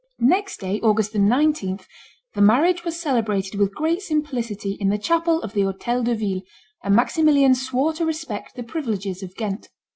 Next 0.17 0.59
day, 0.61 0.79
August 0.81 1.13
19, 1.13 1.79
the 2.33 2.41
marriage 2.41 2.83
was 2.83 2.99
celebrated 2.99 3.53
with 3.59 3.75
great 3.75 4.01
simplicity 4.01 4.71
in 4.79 4.89
the 4.89 4.97
chapel 4.97 5.39
of 5.43 5.53
the 5.53 5.61
Hotel 5.61 6.01
de 6.01 6.15
Ville; 6.15 6.41
and 6.83 6.95
Maximilian 6.95 7.53
swore 7.53 7.93
to 7.93 8.03
respect 8.03 8.55
the 8.55 8.63
privileges 8.63 9.21
of 9.21 9.35
Ghent. 9.35 9.69